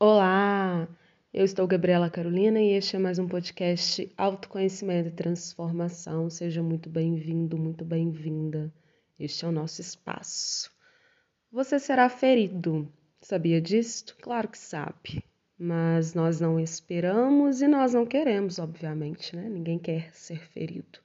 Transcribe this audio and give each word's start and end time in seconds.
Olá, 0.00 0.86
eu 1.34 1.44
estou 1.44 1.66
Gabriela 1.66 2.08
Carolina 2.08 2.60
e 2.60 2.70
este 2.70 2.94
é 2.94 3.00
mais 3.00 3.18
um 3.18 3.26
podcast 3.26 4.08
Autoconhecimento 4.16 5.08
e 5.08 5.10
Transformação. 5.10 6.30
Seja 6.30 6.62
muito 6.62 6.88
bem-vindo, 6.88 7.58
muito 7.58 7.84
bem-vinda. 7.84 8.72
Este 9.18 9.44
é 9.44 9.48
o 9.48 9.50
nosso 9.50 9.80
espaço. 9.80 10.70
Você 11.50 11.80
será 11.80 12.08
ferido. 12.08 12.88
Sabia 13.20 13.60
disto? 13.60 14.16
Claro 14.22 14.46
que 14.46 14.56
sabe. 14.56 15.24
Mas 15.58 16.14
nós 16.14 16.38
não 16.38 16.60
esperamos 16.60 17.60
e 17.60 17.66
nós 17.66 17.92
não 17.92 18.06
queremos, 18.06 18.60
obviamente, 18.60 19.34
né? 19.34 19.48
Ninguém 19.48 19.80
quer 19.80 20.14
ser 20.14 20.38
ferido. 20.50 21.00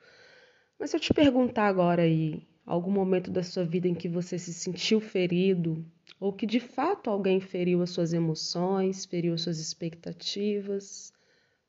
Mas 0.77 0.91
se 0.91 0.97
eu 0.97 0.99
te 0.99 1.11
perguntar 1.15 1.65
agora 1.65 2.03
aí, 2.03 2.45
algum 2.65 2.91
momento 2.91 3.29
da 3.29 3.43
sua 3.43 3.65
vida 3.65 3.87
em 3.87 3.93
que 3.93 4.07
você 4.07 4.39
se 4.39 4.53
sentiu 4.53 4.99
ferido, 5.01 5.85
ou 6.19 6.31
que 6.31 6.45
de 6.45 6.59
fato 6.59 7.09
alguém 7.09 7.39
feriu 7.39 7.81
as 7.81 7.89
suas 7.89 8.13
emoções, 8.13 9.05
feriu 9.05 9.33
as 9.33 9.41
suas 9.41 9.59
expectativas. 9.59 11.11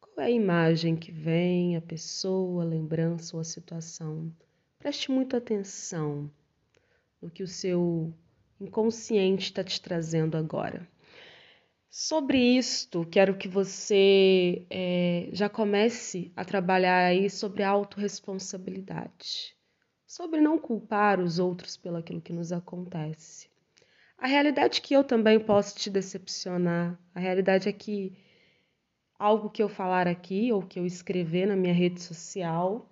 Qual 0.01 0.25
é 0.25 0.29
a 0.29 0.31
imagem 0.31 0.95
que 0.95 1.11
vem, 1.11 1.77
a 1.77 1.81
pessoa, 1.81 2.63
a 2.63 2.67
lembrança 2.67 3.37
ou 3.37 3.41
a 3.41 3.45
situação? 3.45 4.33
Preste 4.79 5.11
muita 5.11 5.39
atenção 5.39 6.31
no 7.21 7.31
que 7.31 7.43
o 7.43 7.49
seu 7.49 8.13
inconsciente 8.61 9.45
está 9.45 9.65
te 9.65 9.81
trazendo 9.81 10.37
agora. 10.37 10.87
Sobre 11.91 12.39
isto, 12.39 13.07
quero 13.07 13.37
que 13.37 13.47
você 13.47 14.67
é, 14.69 15.29
já 15.33 15.49
comece 15.49 16.33
a 16.37 16.45
trabalhar 16.45 17.07
aí 17.07 17.31
sobre 17.31 17.63
a 17.63 17.71
autorresponsabilidade, 17.71 19.57
sobre 20.15 20.41
não 20.41 20.57
culpar 20.57 21.19
os 21.19 21.41
outros 21.41 21.77
pelo 21.77 21.97
aquilo 21.97 22.21
que 22.21 22.33
nos 22.33 22.53
acontece. 22.53 23.49
A 24.17 24.29
realidade 24.29 24.79
é 24.79 24.81
que 24.81 24.95
eu 24.95 25.03
também 25.03 25.41
posso 25.41 25.75
te 25.75 25.91
decepcionar. 25.91 26.97
A 27.13 27.19
realidade 27.19 27.69
é 27.69 27.73
que 27.73 28.17
algo 29.19 29.51
que 29.51 29.61
eu 29.61 29.69
falar 29.69 30.07
aqui 30.07 30.53
ou 30.53 30.63
que 30.63 30.79
eu 30.79 30.87
escrever 30.87 31.49
na 31.49 31.57
minha 31.57 31.75
rede 31.75 32.01
social 32.01 32.89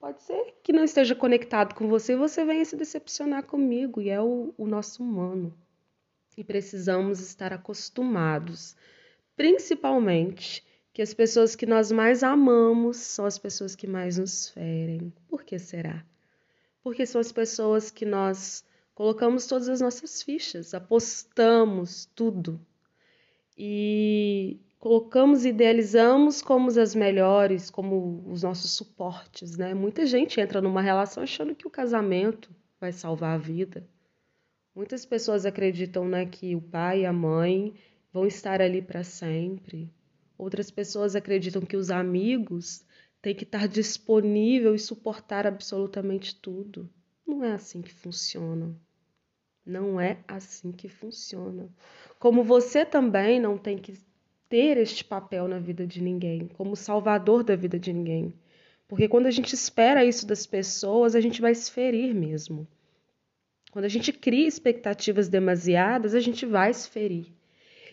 pode 0.00 0.20
ser 0.24 0.56
que 0.64 0.72
não 0.72 0.82
esteja 0.82 1.14
conectado 1.14 1.76
com 1.76 1.86
você 1.86 2.14
e 2.14 2.16
você 2.16 2.44
venha 2.44 2.64
se 2.64 2.76
decepcionar 2.76 3.44
comigo, 3.44 4.00
e 4.00 4.10
é 4.10 4.20
o, 4.20 4.52
o 4.58 4.66
nosso 4.66 5.00
humano. 5.00 5.56
E 6.36 6.42
precisamos 6.42 7.20
estar 7.20 7.52
acostumados, 7.52 8.74
principalmente, 9.36 10.66
que 10.92 11.02
as 11.02 11.14
pessoas 11.14 11.54
que 11.54 11.66
nós 11.66 11.92
mais 11.92 12.24
amamos 12.24 12.96
são 12.96 13.26
as 13.26 13.38
pessoas 13.38 13.76
que 13.76 13.86
mais 13.86 14.18
nos 14.18 14.48
ferem. 14.48 15.12
Por 15.28 15.44
que 15.44 15.56
será? 15.56 16.04
Porque 16.82 17.06
são 17.06 17.20
as 17.20 17.32
pessoas 17.32 17.90
que 17.90 18.04
nós 18.04 18.64
colocamos 18.94 19.46
todas 19.46 19.68
as 19.68 19.80
nossas 19.80 20.22
fichas, 20.22 20.74
apostamos 20.74 22.06
tudo 22.14 22.60
e 23.56 24.60
colocamos, 24.78 25.44
idealizamos 25.44 26.42
como 26.42 26.68
as 26.68 26.94
melhores, 26.94 27.70
como 27.70 28.24
os 28.26 28.42
nossos 28.42 28.72
suportes, 28.72 29.56
né? 29.56 29.74
Muita 29.74 30.04
gente 30.06 30.40
entra 30.40 30.60
numa 30.60 30.82
relação 30.82 31.22
achando 31.22 31.54
que 31.54 31.66
o 31.66 31.70
casamento 31.70 32.50
vai 32.80 32.90
salvar 32.90 33.34
a 33.34 33.38
vida. 33.38 33.86
Muitas 34.74 35.04
pessoas 35.04 35.46
acreditam, 35.46 36.08
né, 36.08 36.26
que 36.26 36.56
o 36.56 36.60
pai 36.60 37.02
e 37.02 37.06
a 37.06 37.12
mãe 37.12 37.74
vão 38.12 38.26
estar 38.26 38.60
ali 38.60 38.82
para 38.82 39.04
sempre. 39.04 39.88
Outras 40.36 40.70
pessoas 40.70 41.14
acreditam 41.14 41.62
que 41.62 41.76
os 41.76 41.90
amigos 41.90 42.84
têm 43.22 43.34
que 43.34 43.44
estar 43.44 43.68
disponível 43.68 44.74
e 44.74 44.78
suportar 44.78 45.46
absolutamente 45.46 46.34
tudo. 46.34 46.90
Não 47.24 47.44
é 47.44 47.52
assim 47.52 47.80
que 47.80 47.94
funciona. 47.94 48.76
Não 49.64 50.00
é 50.00 50.18
assim 50.26 50.72
que 50.72 50.88
funciona. 50.88 51.70
Como 52.18 52.42
você 52.42 52.84
também 52.84 53.40
não 53.40 53.56
tem 53.56 53.78
que 53.78 53.96
ter 54.48 54.76
este 54.76 55.04
papel 55.04 55.46
na 55.46 55.60
vida 55.60 55.86
de 55.86 56.02
ninguém, 56.02 56.48
como 56.48 56.74
salvador 56.74 57.44
da 57.44 57.54
vida 57.54 57.78
de 57.78 57.92
ninguém. 57.92 58.34
Porque 58.88 59.08
quando 59.08 59.26
a 59.26 59.30
gente 59.30 59.54
espera 59.54 60.04
isso 60.04 60.26
das 60.26 60.44
pessoas, 60.44 61.14
a 61.14 61.20
gente 61.20 61.40
vai 61.40 61.54
se 61.54 61.70
ferir 61.70 62.12
mesmo. 62.12 62.66
Quando 63.70 63.86
a 63.86 63.88
gente 63.88 64.12
cria 64.12 64.46
expectativas 64.46 65.28
demasiadas, 65.28 66.14
a 66.14 66.20
gente 66.20 66.44
vai 66.44 66.74
se 66.74 66.90
ferir. 66.90 67.32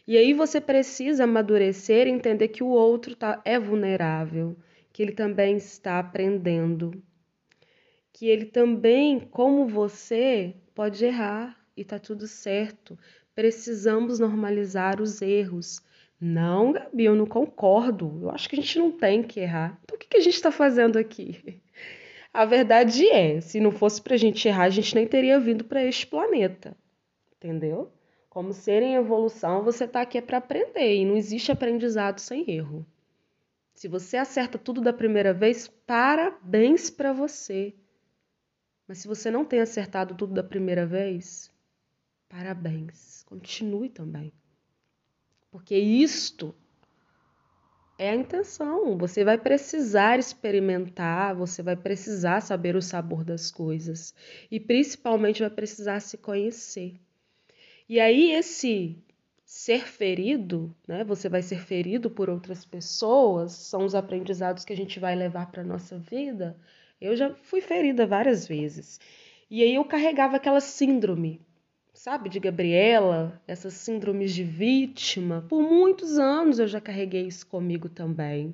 E 0.05 0.17
aí 0.17 0.33
você 0.33 0.59
precisa 0.59 1.23
amadurecer 1.23 2.07
e 2.07 2.09
entender 2.09 2.49
que 2.49 2.63
o 2.63 2.67
outro 2.67 3.15
tá, 3.15 3.39
é 3.45 3.57
vulnerável, 3.57 4.57
que 4.99 5.03
ele 5.03 5.13
também 5.13 5.55
está 5.55 5.97
aprendendo, 5.97 7.01
que 8.11 8.27
ele 8.27 8.43
também, 8.43 9.17
como 9.17 9.65
você, 9.65 10.53
pode 10.75 11.05
errar 11.05 11.57
e 11.77 11.85
tá 11.85 11.97
tudo 11.97 12.27
certo. 12.27 12.99
Precisamos 13.33 14.19
normalizar 14.19 15.01
os 15.01 15.21
erros. 15.21 15.81
Não, 16.19 16.73
Gabi, 16.73 17.05
eu 17.05 17.15
não 17.15 17.25
concordo. 17.25 18.19
Eu 18.23 18.29
acho 18.29 18.49
que 18.49 18.57
a 18.57 18.61
gente 18.61 18.77
não 18.77 18.91
tem 18.91 19.23
que 19.23 19.39
errar. 19.39 19.79
Então 19.85 19.95
o 19.95 19.97
que, 19.97 20.17
a 20.17 20.19
gente 20.19 20.33
está 20.33 20.51
fazendo 20.51 20.99
aqui? 20.99 21.61
A 22.33 22.43
verdade 22.43 23.07
é, 23.07 23.39
se 23.39 23.61
não 23.61 23.71
fosse 23.71 24.01
para 24.01 24.15
a 24.15 24.17
gente 24.17 24.45
errar, 24.49 24.65
a 24.65 24.69
gente 24.69 24.93
nem 24.93 25.07
teria 25.07 25.39
vindo 25.39 25.63
para 25.63 25.81
este 25.81 26.05
planeta. 26.05 26.75
Entendeu? 27.37 27.89
Como 28.29 28.51
ser 28.51 28.83
em 28.83 28.95
evolução, 28.95 29.63
você 29.63 29.85
está 29.85 30.01
aqui 30.01 30.17
é 30.17 30.21
para 30.21 30.39
aprender 30.39 30.93
e 30.93 31.05
não 31.05 31.15
existe 31.15 31.53
aprendizado 31.53 32.19
sem 32.19 32.43
erro. 32.51 32.85
Se 33.79 33.87
você 33.87 34.17
acerta 34.17 34.57
tudo 34.57 34.81
da 34.81 34.91
primeira 34.91 35.33
vez, 35.33 35.69
parabéns 35.69 36.89
para 36.89 37.13
você. 37.13 37.73
Mas 38.85 38.97
se 38.97 39.07
você 39.07 39.31
não 39.31 39.45
tem 39.45 39.61
acertado 39.61 40.15
tudo 40.15 40.33
da 40.33 40.43
primeira 40.43 40.85
vez, 40.85 41.49
parabéns. 42.27 43.23
Continue 43.23 43.87
também. 43.87 44.33
Porque 45.49 45.77
isto 45.77 46.53
é 47.97 48.09
a 48.09 48.15
intenção. 48.15 48.97
Você 48.97 49.23
vai 49.23 49.37
precisar 49.37 50.19
experimentar, 50.19 51.33
você 51.33 51.63
vai 51.63 51.77
precisar 51.77 52.41
saber 52.41 52.75
o 52.75 52.81
sabor 52.81 53.23
das 53.23 53.49
coisas 53.49 54.13
e 54.51 54.59
principalmente 54.59 55.39
vai 55.39 55.49
precisar 55.49 56.01
se 56.01 56.17
conhecer. 56.17 56.99
E 57.87 57.97
aí 57.97 58.33
esse 58.33 59.01
ser 59.49 59.87
ferido, 59.87 60.71
né? 60.87 61.03
Você 61.05 61.27
vai 61.27 61.41
ser 61.41 61.59
ferido 61.59 62.07
por 62.07 62.29
outras 62.29 62.63
pessoas, 62.63 63.51
são 63.51 63.83
os 63.83 63.95
aprendizados 63.95 64.63
que 64.63 64.71
a 64.71 64.75
gente 64.75 64.99
vai 64.99 65.15
levar 65.15 65.49
para 65.51 65.63
nossa 65.63 65.97
vida. 65.97 66.55
Eu 67.01 67.15
já 67.15 67.33
fui 67.33 67.59
ferida 67.59 68.05
várias 68.05 68.47
vezes. 68.47 68.99
E 69.49 69.63
aí 69.63 69.73
eu 69.73 69.83
carregava 69.83 70.35
aquela 70.37 70.61
síndrome, 70.61 71.41
sabe, 71.91 72.29
de 72.29 72.39
Gabriela, 72.39 73.41
essas 73.47 73.73
síndromes 73.73 74.35
de 74.35 74.43
vítima. 74.43 75.43
Por 75.49 75.63
muitos 75.63 76.19
anos 76.19 76.59
eu 76.59 76.67
já 76.67 76.79
carreguei 76.79 77.25
isso 77.25 77.47
comigo 77.47 77.89
também. 77.89 78.53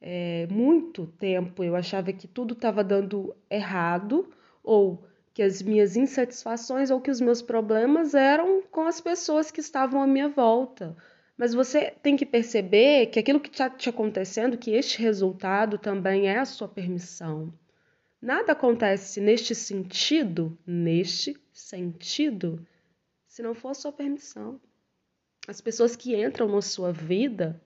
É, 0.00 0.46
muito 0.50 1.06
tempo 1.06 1.62
eu 1.62 1.76
achava 1.76 2.14
que 2.14 2.26
tudo 2.26 2.54
estava 2.54 2.82
dando 2.82 3.36
errado, 3.50 4.30
ou 4.64 5.04
que 5.38 5.42
as 5.44 5.62
minhas 5.62 5.96
insatisfações 5.96 6.90
ou 6.90 7.00
que 7.00 7.12
os 7.12 7.20
meus 7.20 7.40
problemas 7.40 8.12
eram 8.12 8.60
com 8.60 8.88
as 8.88 9.00
pessoas 9.00 9.52
que 9.52 9.60
estavam 9.60 10.02
à 10.02 10.04
minha 10.04 10.28
volta. 10.28 10.96
Mas 11.36 11.54
você 11.54 11.92
tem 12.02 12.16
que 12.16 12.26
perceber 12.26 13.06
que 13.06 13.20
aquilo 13.20 13.38
que 13.38 13.48
está 13.48 13.70
te 13.70 13.88
acontecendo, 13.88 14.58
que 14.58 14.72
este 14.72 15.00
resultado 15.00 15.78
também 15.78 16.26
é 16.26 16.40
a 16.40 16.44
sua 16.44 16.66
permissão. 16.66 17.54
Nada 18.20 18.50
acontece 18.50 19.20
neste 19.20 19.54
sentido, 19.54 20.58
neste 20.66 21.40
sentido, 21.52 22.66
se 23.24 23.40
não 23.40 23.54
for 23.54 23.68
a 23.68 23.74
sua 23.74 23.92
permissão. 23.92 24.60
As 25.46 25.60
pessoas 25.60 25.94
que 25.94 26.20
entram 26.20 26.48
na 26.48 26.60
sua 26.60 26.92
vida, 26.92 27.62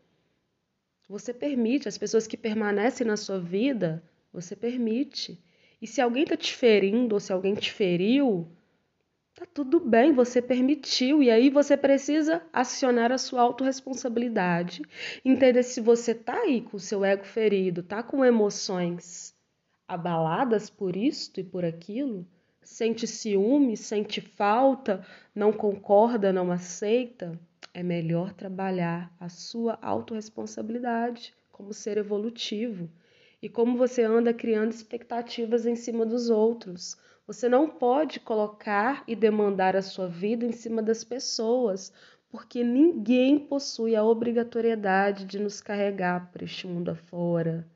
você 1.09 1.33
permite. 1.33 1.89
As 1.89 1.97
pessoas 1.97 2.27
que 2.27 2.37
permanecem 2.37 3.07
na 3.07 3.17
sua 3.17 3.41
vida, 3.41 4.03
você 4.31 4.55
permite. 4.55 5.43
E 5.83 5.87
se 5.87 6.01
alguém 6.01 6.23
está 6.23 6.37
te 6.37 6.55
ferindo 6.55 7.15
ou 7.15 7.21
se 7.21 7.33
alguém 7.33 7.55
te 7.55 7.73
feriu, 7.73 8.49
Tá 9.35 9.47
tudo 9.47 9.81
bem, 9.81 10.13
você 10.13 10.43
permitiu, 10.43 11.23
e 11.23 11.31
aí 11.31 11.49
você 11.49 11.75
precisa 11.75 12.43
acionar 12.53 13.11
a 13.11 13.17
sua 13.17 13.41
autorresponsabilidade. 13.41 14.83
Entender 15.25 15.63
se 15.63 15.81
você 15.81 16.15
tá 16.15 16.35
aí 16.43 16.61
com 16.61 16.77
o 16.77 16.81
seu 16.81 17.03
ego 17.03 17.25
ferido, 17.25 17.83
tá 17.83 18.03
com 18.03 18.23
emoções 18.25 19.35
abaladas 19.89 20.69
por 20.69 20.95
isto 20.95 21.41
e 21.41 21.45
por 21.45 21.65
aquilo, 21.65 22.25
sente 22.63 23.07
ciúme, 23.07 23.77
sente 23.77 24.21
falta, 24.21 25.05
não 25.35 25.51
concorda, 25.51 26.33
não 26.33 26.53
aceita, 26.53 27.37
é 27.73 27.83
melhor 27.83 28.35
trabalhar 28.35 29.13
a 29.19 29.29
sua 29.31 29.79
autorresponsabilidade 29.81 31.35
como 31.51 31.73
ser 31.73 31.97
evolutivo 31.97 32.89
e 33.43 33.49
como 33.49 33.77
você 33.77 34.03
anda 34.03 34.33
criando 34.33 34.71
expectativas 34.71 35.67
em 35.67 35.77
cima 35.77 36.07
dos 36.07 36.31
outros 36.31 36.97
você 37.27 37.49
não 37.49 37.69
pode 37.69 38.19
colocar 38.21 39.05
e 39.07 39.15
demandar 39.15 39.77
a 39.77 39.83
sua 39.83 40.09
vida 40.09 40.45
em 40.45 40.53
cima 40.53 40.83
das 40.83 41.05
pessoas, 41.05 41.93
porque 42.29 42.65
ninguém 42.65 43.39
possui 43.39 43.95
a 43.95 44.05
obrigatoriedade 44.05 45.25
de 45.25 45.39
nos 45.39 45.61
carregar 45.61 46.31
por 46.33 46.43
este 46.43 46.67
mundo 46.67 46.91
afora. 46.91 47.67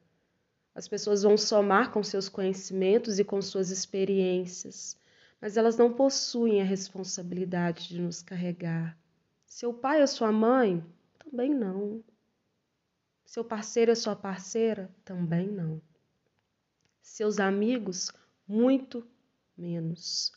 As 0.75 0.89
pessoas 0.89 1.23
vão 1.23 1.37
somar 1.37 1.93
com 1.93 2.03
seus 2.03 2.29
conhecimentos 2.29 3.19
e 3.19 3.25
com 3.25 3.41
suas 3.41 3.71
experiências, 3.71 4.99
mas 5.41 5.57
elas 5.57 5.77
não 5.77 5.93
possuem 5.93 6.61
a 6.61 6.65
responsabilidade 6.65 7.89
de 7.89 8.01
nos 8.01 8.21
carregar. 8.21 8.99
Seu 9.47 9.73
pai 9.73 10.01
ou 10.01 10.07
sua 10.07 10.33
mãe? 10.33 10.85
Também 11.19 11.55
não. 11.55 12.03
Seu 13.27 13.45
parceiro 13.45 13.91
ou 13.91 13.97
sua 13.97 14.15
parceira? 14.17 14.89
Também 15.05 15.49
não. 15.49 15.83
Seus 17.03 17.39
amigos? 17.39 18.13
Muito 18.47 19.07
menos. 19.59 20.33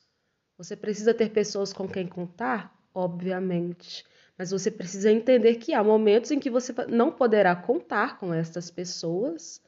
Você 0.57 0.75
precisa 0.75 1.13
ter 1.13 1.29
pessoas 1.29 1.71
com 1.71 1.87
quem 1.87 2.07
contar? 2.07 2.75
Obviamente. 2.93 4.03
Mas 4.37 4.51
você 4.51 4.71
precisa 4.71 5.11
entender 5.11 5.55
que 5.55 5.73
há 5.73 5.83
momentos 5.83 6.31
em 6.31 6.39
que 6.39 6.49
você 6.49 6.73
não 6.87 7.11
poderá 7.11 7.55
contar 7.55 8.17
com 8.17 8.33
estas 8.33 8.71
pessoas 8.71 9.61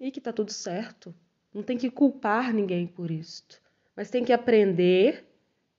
e 0.00 0.10
que 0.10 0.18
está 0.18 0.32
tudo 0.32 0.52
certo. 0.52 1.14
Não 1.52 1.62
tem 1.62 1.78
que 1.78 1.90
culpar 1.90 2.52
ninguém 2.52 2.86
por 2.86 3.10
isto, 3.10 3.62
mas 3.94 4.10
tem 4.10 4.24
que 4.24 4.32
aprender 4.32 5.24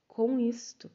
com 0.08 0.40
isto. 0.40 0.90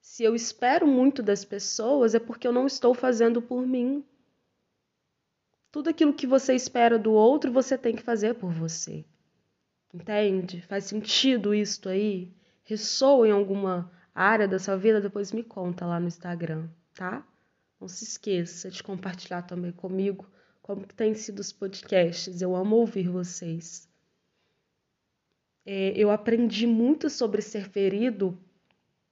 Se 0.00 0.22
eu 0.22 0.34
espero 0.34 0.86
muito 0.86 1.22
das 1.22 1.44
pessoas, 1.44 2.14
é 2.14 2.20
porque 2.20 2.46
eu 2.46 2.52
não 2.52 2.66
estou 2.66 2.94
fazendo 2.94 3.42
por 3.42 3.66
mim. 3.66 4.04
Tudo 5.74 5.90
aquilo 5.90 6.14
que 6.14 6.24
você 6.24 6.54
espera 6.54 6.96
do 6.96 7.12
outro, 7.12 7.50
você 7.50 7.76
tem 7.76 7.96
que 7.96 8.02
fazer 8.04 8.34
por 8.34 8.52
você. 8.52 9.04
Entende? 9.92 10.62
Faz 10.68 10.84
sentido 10.84 11.52
isto 11.52 11.88
aí? 11.88 12.32
Ressoa 12.62 13.26
em 13.26 13.32
alguma 13.32 13.90
área 14.14 14.46
da 14.46 14.56
sua 14.60 14.76
vida? 14.76 15.00
Depois 15.00 15.32
me 15.32 15.42
conta 15.42 15.84
lá 15.84 15.98
no 15.98 16.06
Instagram, 16.06 16.68
tá? 16.94 17.26
Não 17.80 17.88
se 17.88 18.04
esqueça 18.04 18.70
de 18.70 18.84
compartilhar 18.84 19.42
também 19.42 19.72
comigo 19.72 20.30
como 20.62 20.86
que 20.86 20.94
têm 20.94 21.12
sido 21.12 21.40
os 21.40 21.50
podcasts. 21.50 22.40
Eu 22.40 22.54
amo 22.54 22.76
ouvir 22.76 23.08
vocês. 23.08 23.88
É, 25.66 25.92
eu 25.96 26.08
aprendi 26.08 26.68
muito 26.68 27.10
sobre 27.10 27.42
ser 27.42 27.68
ferido 27.68 28.38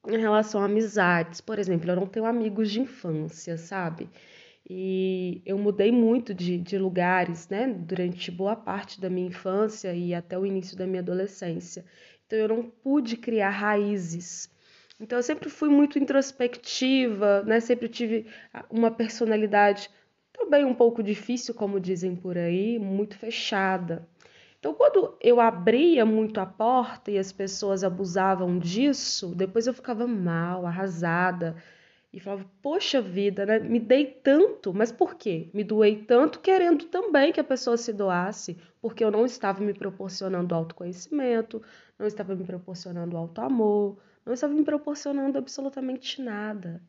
em 0.06 0.16
relação 0.16 0.62
a 0.62 0.66
amizades. 0.66 1.40
Por 1.40 1.58
exemplo, 1.58 1.90
eu 1.90 1.96
não 1.96 2.06
tenho 2.06 2.24
amigos 2.24 2.70
de 2.70 2.80
infância, 2.80 3.58
sabe? 3.58 4.08
E 4.68 5.42
eu 5.44 5.58
mudei 5.58 5.90
muito 5.90 6.32
de, 6.32 6.58
de 6.58 6.78
lugares, 6.78 7.48
né? 7.48 7.66
Durante 7.66 8.30
boa 8.30 8.56
parte 8.56 9.00
da 9.00 9.10
minha 9.10 9.28
infância 9.28 9.92
e 9.94 10.14
até 10.14 10.38
o 10.38 10.46
início 10.46 10.76
da 10.76 10.86
minha 10.86 11.00
adolescência. 11.02 11.84
Então 12.26 12.38
eu 12.38 12.48
não 12.48 12.62
pude 12.62 13.16
criar 13.16 13.50
raízes. 13.50 14.50
Então 15.00 15.18
eu 15.18 15.22
sempre 15.22 15.50
fui 15.50 15.68
muito 15.68 15.98
introspectiva, 15.98 17.42
né? 17.42 17.60
Sempre 17.60 17.88
tive 17.88 18.26
uma 18.70 18.90
personalidade 18.90 19.90
também 20.32 20.64
um 20.64 20.74
pouco 20.74 21.02
difícil, 21.02 21.54
como 21.54 21.80
dizem 21.80 22.16
por 22.16 22.38
aí, 22.38 22.78
muito 22.78 23.16
fechada. 23.16 24.08
Então, 24.58 24.74
quando 24.74 25.16
eu 25.20 25.40
abria 25.40 26.06
muito 26.06 26.38
a 26.38 26.46
porta 26.46 27.10
e 27.10 27.18
as 27.18 27.32
pessoas 27.32 27.82
abusavam 27.82 28.60
disso, 28.60 29.34
depois 29.34 29.66
eu 29.66 29.74
ficava 29.74 30.06
mal, 30.06 30.64
arrasada. 30.64 31.56
E 32.12 32.20
falava, 32.20 32.44
poxa 32.60 33.00
vida, 33.00 33.46
né? 33.46 33.58
me 33.58 33.80
dei 33.80 34.04
tanto, 34.06 34.74
mas 34.74 34.92
por 34.92 35.14
quê? 35.14 35.48
Me 35.54 35.64
doei 35.64 36.04
tanto 36.04 36.40
querendo 36.40 36.84
também 36.86 37.32
que 37.32 37.40
a 37.40 37.44
pessoa 37.44 37.76
se 37.76 37.92
doasse, 37.92 38.58
porque 38.80 39.02
eu 39.02 39.10
não 39.10 39.24
estava 39.24 39.62
me 39.62 39.72
proporcionando 39.72 40.54
autoconhecimento, 40.54 41.62
não 41.98 42.06
estava 42.06 42.34
me 42.34 42.44
proporcionando 42.44 43.16
auto-amor, 43.16 43.98
não 44.26 44.34
estava 44.34 44.52
me 44.52 44.62
proporcionando 44.62 45.38
absolutamente 45.38 46.20
nada 46.20 46.82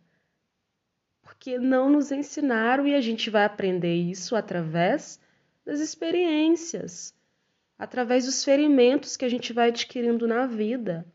porque 1.23 1.57
não 1.57 1.89
nos 1.89 2.11
ensinaram 2.11 2.85
e 2.85 2.93
a 2.93 3.01
gente 3.01 3.29
vai 3.29 3.45
aprender 3.45 3.95
isso 3.95 4.35
através 4.35 5.19
das 5.65 5.79
experiências, 5.79 7.15
através 7.79 8.25
dos 8.25 8.43
ferimentos 8.43 9.17
que 9.17 9.25
a 9.25 9.29
gente 9.29 9.53
vai 9.53 9.69
adquirindo 9.69 10.27
na 10.27 10.45
vida. 10.45 11.05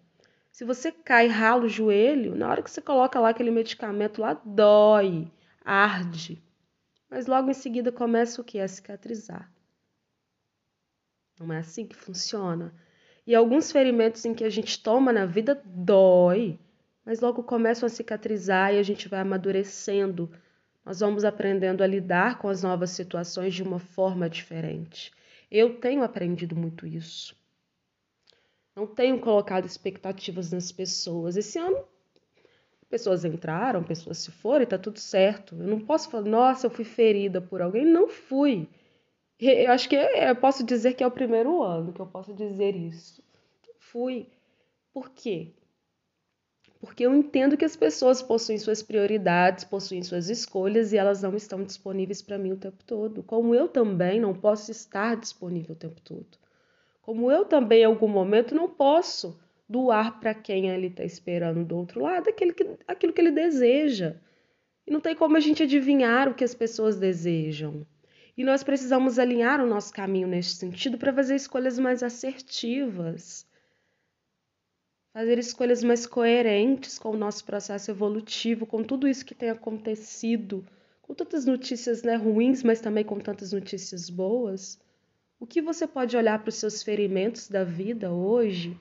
Se 0.59 0.65
você 0.65 0.91
cai 0.91 1.27
e 1.27 1.29
rala 1.29 1.67
o 1.67 1.69
joelho, 1.69 2.35
na 2.35 2.51
hora 2.51 2.65
que 2.65 2.69
você 2.69 2.81
coloca 2.81 3.21
lá 3.21 3.29
aquele 3.29 3.49
medicamento 3.49 4.21
lá, 4.21 4.35
dói, 4.45 5.31
arde. 5.65 6.43
Mas 7.09 7.29
logo 7.29 7.49
em 7.49 7.55
seguida 7.55 7.93
começa 7.93 8.41
o 8.41 8.45
que? 8.45 8.59
A 8.59 8.67
cicatrizar. 8.67 9.49
Não 11.39 11.53
é 11.53 11.59
assim 11.59 11.87
que 11.87 11.95
funciona. 11.95 12.75
E 13.25 13.37
alguns 13.37 13.71
ferimentos 13.71 14.25
em 14.25 14.35
que 14.35 14.43
a 14.43 14.51
gente 14.51 14.83
toma 14.83 15.13
na 15.13 15.27
vida 15.27 15.63
dói 15.65 16.59
mas 17.07 17.21
logo 17.21 17.45
começam 17.45 17.87
a 17.87 17.91
cicatrizar 17.91 18.75
e 18.75 18.81
a 18.81 18.83
gente 18.83 19.09
vai 19.09 19.21
amadurecendo. 19.21 20.29
Nós 20.85 20.99
vamos 20.99 21.25
aprendendo 21.25 21.85
a 21.85 21.87
lidar 21.87 22.37
com 22.37 22.49
as 22.49 22.65
novas 22.65 22.91
situações 22.91 23.55
de 23.55 23.63
uma 23.63 23.79
forma 23.79 24.29
diferente. 24.29 25.13
Eu 25.49 25.79
tenho 25.79 26.03
aprendido 26.03 26.57
muito 26.57 26.85
isso. 26.85 27.39
Não 28.79 28.87
tenho 28.87 29.19
colocado 29.19 29.65
expectativas 29.67 30.53
nas 30.53 30.71
pessoas. 30.71 31.37
Esse 31.37 31.59
ano, 31.59 31.85
pessoas 32.89 33.25
entraram, 33.25 33.83
pessoas 33.83 34.19
se 34.19 34.31
foram 34.31 34.63
e 34.63 34.67
tá 34.67 34.79
tudo 34.79 35.01
certo. 35.01 35.57
Eu 35.57 35.67
não 35.67 35.81
posso 35.81 36.09
falar, 36.09 36.29
nossa, 36.29 36.67
eu 36.67 36.71
fui 36.71 36.85
ferida 36.85 37.41
por 37.41 37.61
alguém. 37.61 37.85
Não 37.85 38.09
fui. 38.09 38.69
Eu 39.41 39.73
acho 39.73 39.89
que 39.89 39.97
eu 39.97 40.37
posso 40.37 40.63
dizer 40.63 40.95
que 40.95 41.03
é 41.03 41.07
o 41.09 41.11
primeiro 41.11 41.61
ano 41.61 41.93
que 41.93 41.99
eu 41.99 42.07
posso 42.07 42.33
dizer 42.33 42.77
isso. 42.77 43.21
Fui. 43.81 44.29
Por 44.93 45.11
quê? 45.11 45.53
porque 46.81 47.05
eu 47.05 47.13
entendo 47.13 47.57
que 47.57 47.65
as 47.65 47.75
pessoas 47.75 48.23
possuem 48.23 48.57
suas 48.57 48.85
prioridades, 48.85 49.65
possuem 49.65 50.01
suas 50.05 50.29
escolhas 50.29 50.93
e 50.93 50.97
elas 50.97 51.21
não 51.21 51.35
estão 51.35 51.65
disponíveis 51.65 52.23
para 52.23 52.39
mim 52.39 52.53
o 52.53 52.57
tempo 52.57 52.85
todo. 52.85 53.25
Como 53.25 53.53
eu 53.53 53.67
também 53.67 54.21
não 54.21 54.33
posso 54.33 54.71
estar 54.71 55.17
disponível 55.17 55.75
o 55.75 55.79
tempo 55.79 56.01
todo. 56.03 56.39
Como 57.09 57.33
eu 57.33 57.47
também, 57.47 57.81
em 57.81 57.85
algum 57.87 58.07
momento, 58.07 58.55
não 58.55 58.69
posso 58.69 59.41
doar 59.67 60.21
para 60.21 60.35
quem 60.35 60.69
ele 60.69 60.89
está 60.89 61.03
esperando 61.03 61.65
do 61.65 61.75
outro 61.75 62.03
lado 62.03 62.29
aquilo 62.29 62.53
que, 62.53 62.69
aquilo 62.87 63.15
que 63.15 63.21
ele 63.23 63.31
deseja. 63.31 64.17
E 64.87 64.91
não 64.91 65.01
tem 65.01 65.15
como 65.15 65.35
a 65.35 65.41
gente 65.41 65.63
adivinhar 65.63 66.29
o 66.29 66.35
que 66.35 66.45
as 66.45 66.55
pessoas 66.55 66.99
desejam. 66.99 67.87
E 68.37 68.45
nós 68.45 68.63
precisamos 68.63 69.19
alinhar 69.19 69.59
o 69.59 69.67
nosso 69.67 69.91
caminho 69.91 70.29
neste 70.29 70.57
sentido 70.57 70.99
para 70.99 71.11
fazer 71.11 71.37
escolhas 71.37 71.79
mais 71.79 72.03
assertivas 72.03 73.47
fazer 75.15 75.39
escolhas 75.39 75.83
mais 75.83 76.07
coerentes 76.07 76.99
com 76.99 77.13
o 77.13 77.17
nosso 77.17 77.43
processo 77.43 77.91
evolutivo, 77.91 78.67
com 78.67 78.85
tudo 78.85 79.09
isso 79.09 79.25
que 79.25 79.35
tem 79.35 79.49
acontecido, 79.49 80.63
com 81.01 81.15
tantas 81.15 81.47
notícias 81.47 82.03
né, 82.03 82.17
ruins, 82.17 82.63
mas 82.63 82.83
também 82.83 83.03
com 83.03 83.19
tantas 83.19 83.55
notícias 83.55 84.11
boas. 84.11 84.79
O 85.41 85.47
que 85.47 85.63
você 85.63 85.87
pode 85.87 86.17
olhar 86.17 86.39
para 86.41 86.49
os 86.49 86.57
seus 86.57 86.83
ferimentos 86.83 87.49
da 87.49 87.63
vida 87.63 88.13
hoje 88.13 88.79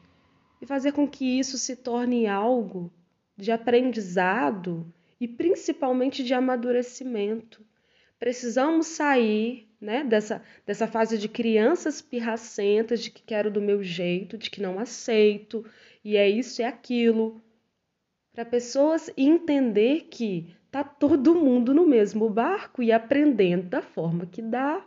e 0.61 0.65
fazer 0.65 0.91
com 0.91 1.07
que 1.07 1.39
isso 1.39 1.57
se 1.57 1.75
torne 1.75 2.25
algo 2.25 2.91
de 3.35 3.51
aprendizado 3.51 4.91
e 5.19 5.27
principalmente 5.27 6.23
de 6.23 6.33
amadurecimento. 6.33 7.63
Precisamos 8.19 8.87
sair 8.87 9.69
né, 9.79 10.03
dessa, 10.03 10.41
dessa 10.65 10.87
fase 10.87 11.17
de 11.17 11.29
crianças 11.29 12.01
pirracentas, 12.01 13.01
de 13.01 13.11
que 13.11 13.21
quero 13.21 13.51
do 13.51 13.61
meu 13.61 13.83
jeito, 13.83 14.37
de 14.37 14.49
que 14.49 14.61
não 14.61 14.79
aceito, 14.79 15.63
e 16.03 16.17
é 16.17 16.27
isso, 16.27 16.61
é 16.61 16.65
aquilo. 16.65 17.39
Para 18.33 18.45
pessoas 18.45 19.11
entender 19.15 20.07
que 20.09 20.55
tá 20.71 20.83
todo 20.83 21.35
mundo 21.35 21.73
no 21.73 21.85
mesmo 21.85 22.29
barco 22.29 22.81
e 22.81 22.91
aprendendo 22.91 23.69
da 23.69 23.81
forma 23.81 24.25
que 24.25 24.41
dá. 24.41 24.83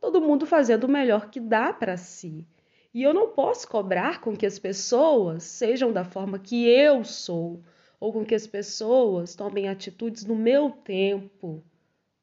Todo 0.00 0.20
mundo 0.20 0.46
fazendo 0.46 0.84
o 0.84 0.88
melhor 0.88 1.30
que 1.30 1.38
dá 1.38 1.72
para 1.72 1.96
si. 1.96 2.46
E 2.92 3.02
eu 3.02 3.12
não 3.12 3.28
posso 3.28 3.68
cobrar 3.68 4.20
com 4.20 4.36
que 4.36 4.46
as 4.46 4.58
pessoas 4.58 5.42
sejam 5.42 5.92
da 5.92 6.04
forma 6.04 6.38
que 6.38 6.66
eu 6.66 7.04
sou, 7.04 7.62
ou 8.00 8.12
com 8.12 8.24
que 8.24 8.34
as 8.34 8.46
pessoas 8.46 9.34
tomem 9.34 9.68
atitudes 9.68 10.24
no 10.24 10.34
meu 10.34 10.70
tempo, 10.70 11.62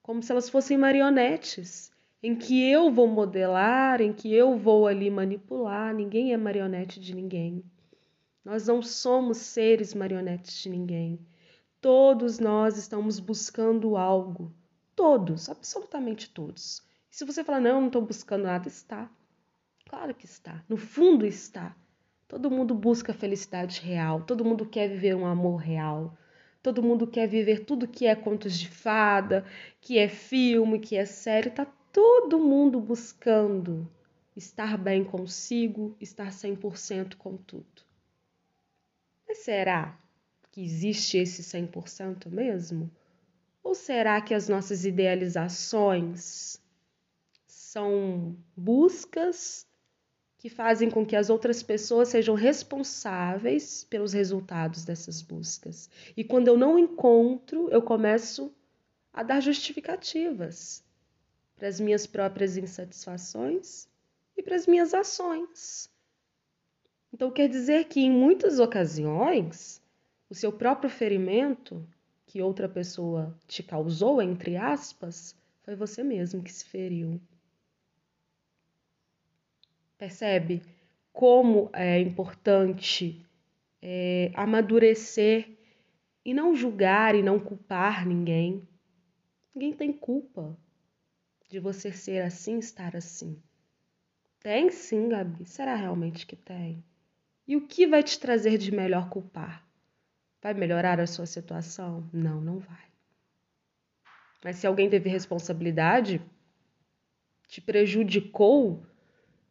como 0.02 0.24
se 0.24 0.32
elas 0.32 0.50
fossem 0.50 0.78
marionetes, 0.78 1.92
em 2.22 2.36
que 2.36 2.70
eu 2.70 2.92
vou 2.92 3.08
modelar, 3.08 4.02
em 4.02 4.12
que 4.12 4.34
eu 4.34 4.58
vou 4.58 4.88
ali 4.88 5.10
manipular. 5.10 5.94
Ninguém 5.94 6.34
é 6.34 6.38
marionete 6.38 7.00
de 7.00 7.14
ninguém. 7.16 7.64
Nós 8.44 8.68
não 8.68 8.82
somos 8.82 9.38
seres 9.38 9.94
marionetes 9.94 10.62
de 10.62 10.70
ninguém. 10.70 11.20
Todos 11.80 12.40
nós 12.40 12.78
estamos 12.78 13.20
buscando 13.20 13.96
algo. 13.96 14.52
Todos, 14.96 15.48
absolutamente 15.48 16.30
todos. 16.30 16.87
Se 17.18 17.26
você 17.26 17.44
falar, 17.44 17.60
não, 17.60 17.80
não 17.80 17.88
estou 17.88 18.04
buscando 18.04 18.44
nada, 18.44 18.68
está. 18.68 19.10
Claro 19.90 20.14
que 20.14 20.26
está. 20.26 20.64
No 20.70 20.78
fundo 20.78 21.26
está. 21.26 21.76
Todo 22.28 22.52
mundo 22.52 22.76
busca 22.76 23.12
felicidade 23.12 23.82
real. 23.82 24.22
Todo 24.22 24.46
mundo 24.46 24.68
quer 24.68 24.88
viver 24.88 25.16
um 25.16 25.26
amor 25.26 25.56
real. 25.56 26.16
Todo 26.62 26.84
mundo 26.84 27.08
quer 27.08 27.28
viver 27.28 27.66
tudo 27.66 27.88
que 27.88 28.06
é 28.06 28.14
contos 28.14 28.56
de 28.56 28.70
fada, 28.70 29.44
que 29.82 29.98
é 29.98 30.08
filme, 30.08 30.78
que 30.78 30.96
é 30.96 31.06
série. 31.06 31.50
Tá 31.50 31.66
todo 31.92 32.38
mundo 32.38 32.80
buscando 32.80 33.92
estar 34.36 34.78
bem 34.78 35.04
consigo, 35.04 35.98
estar 36.00 36.32
100% 36.32 37.16
com 37.16 37.36
tudo. 37.36 37.82
Mas 39.28 39.40
será 39.40 40.00
que 40.52 40.64
existe 40.64 41.18
esse 41.18 41.42
100% 41.42 42.30
mesmo? 42.30 42.92
Ou 43.64 43.74
será 43.74 44.22
que 44.22 44.36
as 44.36 44.48
nossas 44.48 44.86
idealizações 44.86 46.62
são 47.78 48.36
buscas 48.56 49.68
que 50.40 50.50
fazem 50.50 50.90
com 50.90 51.06
que 51.06 51.16
as 51.16 51.30
outras 51.30 51.62
pessoas 51.62 52.10
sejam 52.10 52.34
responsáveis 52.34 53.84
pelos 53.84 54.14
resultados 54.14 54.84
dessas 54.84 55.22
buscas. 55.22 55.88
E 56.16 56.24
quando 56.24 56.48
eu 56.48 56.58
não 56.58 56.80
encontro, 56.80 57.70
eu 57.70 57.80
começo 57.80 58.52
a 59.14 59.22
dar 59.22 59.42
justificativas 59.42 60.84
para 61.56 61.68
as 61.68 61.80
minhas 61.80 62.08
próprias 62.08 62.58
insatisfações 62.58 63.88
e 64.36 64.42
para 64.42 64.56
as 64.56 64.66
minhas 64.66 64.96
ações. 64.96 65.88
Então 67.14 67.30
quer 67.30 67.48
dizer 67.48 67.86
que 67.86 68.00
em 68.00 68.10
muitas 68.10 68.58
ocasiões 68.58 69.80
o 70.28 70.34
seu 70.34 70.52
próprio 70.52 70.90
ferimento 70.90 71.88
que 72.26 72.42
outra 72.42 72.68
pessoa 72.68 73.38
te 73.48 73.62
causou, 73.62 74.20
entre 74.20 74.58
aspas, 74.58 75.36
foi 75.62 75.76
você 75.76 76.02
mesmo 76.02 76.42
que 76.42 76.52
se 76.52 76.66
feriu. 76.66 77.22
Percebe 79.98 80.62
como 81.12 81.70
é 81.74 82.00
importante 82.00 83.26
é, 83.82 84.32
amadurecer 84.36 85.58
e 86.24 86.34
não 86.34 86.56
julgar 86.56 87.16
e 87.16 87.24
não 87.24 87.40
culpar 87.40 88.06
ninguém. 88.06 88.68
Ninguém 89.56 89.74
tem 89.74 89.92
culpa 89.92 90.58
de 91.50 91.60
você 91.60 91.92
ser 91.92 92.22
assim, 92.22 92.60
estar 92.60 92.96
assim. 92.96 93.42
Tem 94.40 94.70
sim, 94.70 95.10
Gabi. 95.10 95.46
Será 95.46 95.76
realmente 95.76 96.28
que 96.28 96.36
tem? 96.36 96.84
E 97.48 97.56
o 97.56 97.66
que 97.66 97.88
vai 97.88 98.04
te 98.04 98.20
trazer 98.20 98.58
de 98.58 98.72
melhor 98.72 99.10
culpar? 99.10 99.66
Vai 100.42 100.54
melhorar 100.54 101.00
a 101.00 101.08
sua 101.08 101.26
situação? 101.26 102.08
Não, 102.14 102.40
não 102.40 102.60
vai. 102.60 102.88
Mas 104.44 104.58
se 104.58 104.68
alguém 104.68 104.90
teve 104.90 105.10
responsabilidade, 105.10 106.22
te 107.48 107.62
prejudicou, 107.62 108.86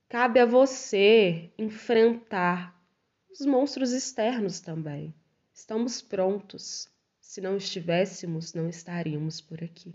cabe 0.08 0.40
a 0.40 0.46
você 0.46 1.50
enfrentar 1.58 2.74
os 3.30 3.44
monstros 3.44 3.92
externos 3.92 4.60
também. 4.60 5.14
Estamos 5.52 6.00
prontos. 6.00 6.88
Se 7.20 7.40
não 7.40 7.56
estivéssemos, 7.56 8.54
não 8.54 8.68
estaríamos 8.68 9.40
por 9.40 9.62
aqui. 9.62 9.94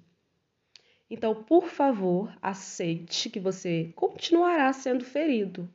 Então, 1.10 1.44
por 1.44 1.68
favor, 1.68 2.38
aceite 2.42 3.30
que 3.30 3.40
você 3.40 3.92
continuará 3.96 4.72
sendo 4.74 5.04
ferido. 5.04 5.70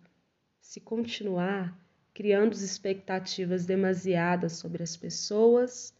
Se 0.60 0.80
continuar 0.80 1.76
criando 2.14 2.54
expectativas 2.54 3.66
demasiadas 3.66 4.54
sobre 4.54 4.82
as 4.82 4.96
pessoas 4.96 5.94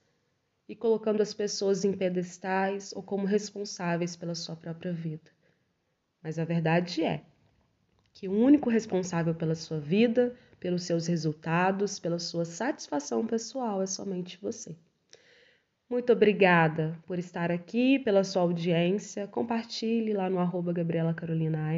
e 0.68 0.74
colocando 0.74 1.20
as 1.20 1.34
pessoas 1.34 1.84
em 1.84 1.92
pedestais 1.92 2.92
ou 2.94 3.02
como 3.02 3.26
responsáveis 3.26 4.16
pela 4.16 4.34
sua 4.34 4.56
própria 4.56 4.92
vida. 4.92 5.30
Mas 6.22 6.38
a 6.38 6.44
verdade 6.44 7.04
é 7.04 7.22
que 8.16 8.28
o 8.28 8.32
único 8.32 8.70
responsável 8.70 9.34
pela 9.34 9.54
sua 9.54 9.78
vida, 9.78 10.34
pelos 10.58 10.84
seus 10.84 11.06
resultados, 11.06 11.98
pela 11.98 12.18
sua 12.18 12.46
satisfação 12.46 13.26
pessoal 13.26 13.82
é 13.82 13.86
somente 13.86 14.38
você. 14.40 14.74
Muito 15.86 16.14
obrigada 16.14 16.98
por 17.06 17.18
estar 17.18 17.52
aqui, 17.52 17.98
pela 17.98 18.24
sua 18.24 18.40
audiência. 18.40 19.26
Compartilhe 19.26 20.14
lá 20.14 20.30
no 20.30 20.38
arroba 20.38 20.72
Gabriela 20.72 21.12
Carolina. 21.12 21.68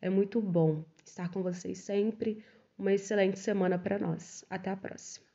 É 0.00 0.10
muito 0.10 0.40
bom 0.40 0.84
estar 1.06 1.30
com 1.30 1.44
vocês 1.44 1.78
sempre. 1.78 2.44
Uma 2.76 2.92
excelente 2.92 3.38
semana 3.38 3.78
para 3.78 4.00
nós. 4.00 4.44
Até 4.50 4.68
a 4.68 4.76
próxima. 4.76 5.31